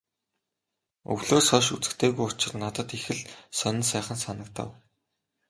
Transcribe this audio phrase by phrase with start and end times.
[1.13, 3.19] Өвлөөс хойш үзэгдээгүй учир надад их л
[3.59, 4.69] сонин сайхан санагдав.